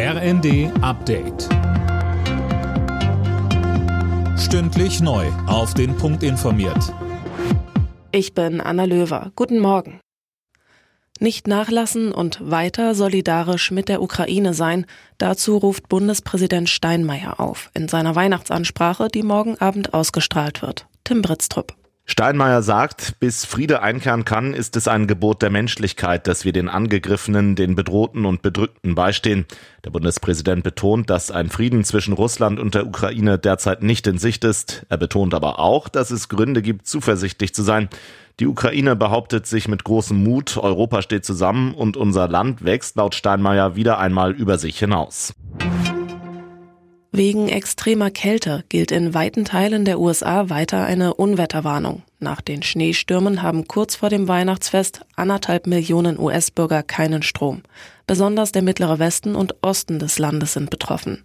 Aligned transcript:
RND 0.00 0.70
Update. 0.80 1.48
Stündlich 4.38 5.00
neu. 5.00 5.26
Auf 5.48 5.74
den 5.74 5.96
Punkt 5.96 6.22
informiert. 6.22 6.94
Ich 8.12 8.32
bin 8.32 8.60
Anna 8.60 8.84
Löwer. 8.84 9.32
Guten 9.34 9.58
Morgen. 9.58 9.98
Nicht 11.18 11.48
nachlassen 11.48 12.12
und 12.12 12.38
weiter 12.40 12.94
solidarisch 12.94 13.72
mit 13.72 13.88
der 13.88 14.00
Ukraine 14.00 14.54
sein, 14.54 14.86
dazu 15.18 15.56
ruft 15.56 15.88
Bundespräsident 15.88 16.68
Steinmeier 16.68 17.40
auf 17.40 17.72
in 17.74 17.88
seiner 17.88 18.14
Weihnachtsansprache, 18.14 19.08
die 19.08 19.24
morgen 19.24 19.58
Abend 19.58 19.94
ausgestrahlt 19.94 20.62
wird. 20.62 20.86
Tim 21.02 21.22
Britztrup. 21.22 21.77
Steinmeier 22.10 22.62
sagt, 22.62 23.20
bis 23.20 23.44
Friede 23.44 23.82
einkehren 23.82 24.24
kann, 24.24 24.54
ist 24.54 24.76
es 24.76 24.88
ein 24.88 25.06
Gebot 25.06 25.42
der 25.42 25.50
Menschlichkeit, 25.50 26.26
dass 26.26 26.46
wir 26.46 26.52
den 26.52 26.70
Angegriffenen, 26.70 27.54
den 27.54 27.74
Bedrohten 27.74 28.24
und 28.24 28.40
Bedrückten 28.40 28.94
beistehen. 28.94 29.44
Der 29.84 29.90
Bundespräsident 29.90 30.64
betont, 30.64 31.10
dass 31.10 31.30
ein 31.30 31.50
Frieden 31.50 31.84
zwischen 31.84 32.14
Russland 32.14 32.58
und 32.60 32.74
der 32.74 32.86
Ukraine 32.86 33.38
derzeit 33.38 33.82
nicht 33.82 34.06
in 34.06 34.16
Sicht 34.16 34.42
ist. 34.44 34.86
Er 34.88 34.96
betont 34.96 35.34
aber 35.34 35.58
auch, 35.58 35.90
dass 35.90 36.10
es 36.10 36.30
Gründe 36.30 36.62
gibt, 36.62 36.86
zuversichtlich 36.86 37.54
zu 37.54 37.62
sein. 37.62 37.90
Die 38.40 38.46
Ukraine 38.46 38.96
behauptet 38.96 39.46
sich 39.46 39.68
mit 39.68 39.84
großem 39.84 40.16
Mut, 40.16 40.56
Europa 40.56 41.02
steht 41.02 41.26
zusammen 41.26 41.74
und 41.74 41.98
unser 41.98 42.26
Land 42.26 42.64
wächst 42.64 42.96
laut 42.96 43.16
Steinmeier 43.16 43.76
wieder 43.76 43.98
einmal 43.98 44.32
über 44.32 44.56
sich 44.56 44.78
hinaus. 44.78 45.34
Wegen 47.18 47.48
extremer 47.48 48.12
Kälte 48.12 48.62
gilt 48.68 48.92
in 48.92 49.12
weiten 49.12 49.44
Teilen 49.44 49.84
der 49.84 49.98
USA 49.98 50.50
weiter 50.50 50.84
eine 50.84 51.14
Unwetterwarnung. 51.14 52.04
Nach 52.20 52.40
den 52.40 52.62
Schneestürmen 52.62 53.42
haben 53.42 53.66
kurz 53.66 53.96
vor 53.96 54.08
dem 54.08 54.28
Weihnachtsfest 54.28 55.00
anderthalb 55.16 55.66
Millionen 55.66 56.16
US-Bürger 56.16 56.84
keinen 56.84 57.24
Strom. 57.24 57.62
Besonders 58.06 58.52
der 58.52 58.62
mittlere 58.62 59.00
Westen 59.00 59.34
und 59.34 59.56
Osten 59.62 59.98
des 59.98 60.20
Landes 60.20 60.52
sind 60.52 60.70
betroffen. 60.70 61.24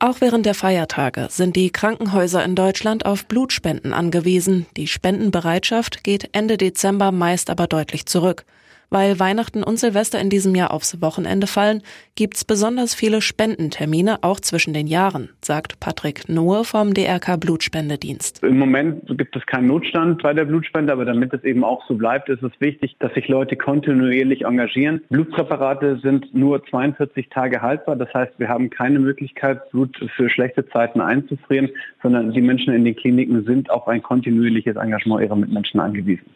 Auch 0.00 0.20
während 0.20 0.44
der 0.44 0.54
Feiertage 0.54 1.28
sind 1.30 1.56
die 1.56 1.70
Krankenhäuser 1.70 2.44
in 2.44 2.54
Deutschland 2.54 3.06
auf 3.06 3.24
Blutspenden 3.24 3.94
angewiesen. 3.94 4.66
Die 4.76 4.86
Spendenbereitschaft 4.86 6.04
geht 6.04 6.28
Ende 6.32 6.58
Dezember 6.58 7.10
meist 7.10 7.48
aber 7.48 7.66
deutlich 7.66 8.04
zurück. 8.04 8.44
Weil 8.90 9.18
Weihnachten 9.18 9.62
und 9.62 9.78
Silvester 9.78 10.20
in 10.20 10.30
diesem 10.30 10.54
Jahr 10.54 10.72
aufs 10.72 11.00
Wochenende 11.00 11.46
fallen, 11.46 11.82
gibt's 12.14 12.44
besonders 12.44 12.94
viele 12.94 13.20
Spendentermine 13.20 14.18
auch 14.22 14.40
zwischen 14.40 14.72
den 14.74 14.86
Jahren, 14.86 15.30
sagt 15.40 15.80
Patrick 15.80 16.28
Nohe 16.28 16.64
vom 16.64 16.94
DRK 16.94 17.38
Blutspendedienst. 17.38 18.42
Im 18.42 18.58
Moment 18.58 19.06
gibt 19.18 19.34
es 19.36 19.44
keinen 19.46 19.66
Notstand 19.66 20.22
bei 20.22 20.32
der 20.32 20.44
Blutspende, 20.44 20.92
aber 20.92 21.04
damit 21.04 21.32
es 21.32 21.44
eben 21.44 21.64
auch 21.64 21.86
so 21.88 21.94
bleibt, 21.94 22.28
ist 22.28 22.42
es 22.42 22.52
wichtig, 22.60 22.96
dass 23.00 23.12
sich 23.14 23.28
Leute 23.28 23.56
kontinuierlich 23.56 24.44
engagieren. 24.44 25.02
Blutpräparate 25.10 25.98
sind 26.02 26.34
nur 26.34 26.64
42 26.64 27.28
Tage 27.30 27.62
haltbar. 27.62 27.96
Das 27.96 28.12
heißt, 28.14 28.32
wir 28.38 28.48
haben 28.48 28.70
keine 28.70 28.98
Möglichkeit, 28.98 29.70
Blut 29.70 29.96
für 30.16 30.30
schlechte 30.30 30.68
Zeiten 30.68 31.00
einzufrieren, 31.00 31.70
sondern 32.02 32.32
die 32.32 32.40
Menschen 32.40 32.74
in 32.74 32.84
den 32.84 32.94
Kliniken 32.94 33.44
sind 33.44 33.70
auf 33.70 33.88
ein 33.88 34.02
kontinuierliches 34.02 34.76
Engagement 34.76 35.22
ihrer 35.22 35.36
Mitmenschen 35.36 35.80
angewiesen. 35.80 36.26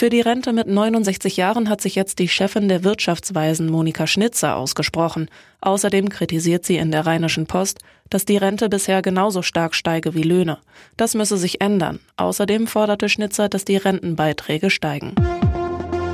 Für 0.00 0.08
die 0.08 0.22
Rente 0.22 0.54
mit 0.54 0.66
69 0.66 1.36
Jahren 1.36 1.68
hat 1.68 1.82
sich 1.82 1.94
jetzt 1.94 2.20
die 2.20 2.28
Chefin 2.28 2.68
der 2.68 2.84
Wirtschaftsweisen 2.84 3.68
Monika 3.68 4.06
Schnitzer 4.06 4.56
ausgesprochen. 4.56 5.28
Außerdem 5.60 6.08
kritisiert 6.08 6.64
sie 6.64 6.78
in 6.78 6.90
der 6.90 7.04
Rheinischen 7.04 7.46
Post, 7.46 7.80
dass 8.08 8.24
die 8.24 8.38
Rente 8.38 8.70
bisher 8.70 9.02
genauso 9.02 9.42
stark 9.42 9.74
steige 9.74 10.14
wie 10.14 10.22
Löhne. 10.22 10.56
Das 10.96 11.14
müsse 11.14 11.36
sich 11.36 11.60
ändern. 11.60 12.00
Außerdem 12.16 12.66
forderte 12.66 13.10
Schnitzer, 13.10 13.50
dass 13.50 13.66
die 13.66 13.76
Rentenbeiträge 13.76 14.70
steigen. 14.70 15.14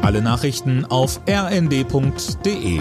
Alle 0.02 0.20
Nachrichten 0.20 0.84
auf 0.84 1.20
rnd.de 1.28 2.80